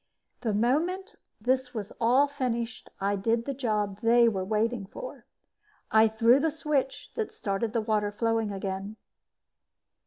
The 0.39 0.55
moment 0.55 1.17
this 1.39 1.75
was 1.75 1.93
all 2.01 2.27
finished, 2.27 2.89
I 2.99 3.15
did 3.15 3.45
the 3.45 3.53
job 3.53 3.99
they 4.01 4.27
were 4.27 4.43
waiting 4.43 4.87
for. 4.87 5.27
I 5.91 6.07
threw 6.07 6.39
the 6.39 6.49
switch 6.49 7.11
that 7.13 7.31
started 7.31 7.71
the 7.71 7.81
water 7.81 8.11
flowing 8.11 8.51
again. 8.51 8.95